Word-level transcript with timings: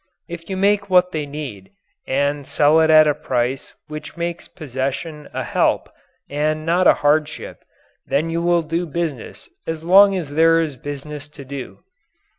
If 0.27 0.49
you 0.49 0.57
make 0.57 0.89
what 0.89 1.11
they 1.11 1.27
need, 1.27 1.69
and 2.07 2.47
sell 2.47 2.79
it 2.79 2.89
at 2.89 3.05
a 3.07 3.13
price 3.13 3.75
which 3.87 4.17
makes 4.17 4.47
possession 4.47 5.29
a 5.31 5.43
help 5.43 5.91
and 6.27 6.65
not 6.65 6.87
a 6.87 6.95
hardship, 7.05 7.63
then 8.07 8.31
you 8.31 8.41
will 8.41 8.63
do 8.63 8.87
business 8.87 9.47
as 9.67 9.83
long 9.83 10.15
as 10.15 10.31
there 10.31 10.59
is 10.59 10.75
business 10.75 11.29
to 11.29 11.45
do. 11.45 11.83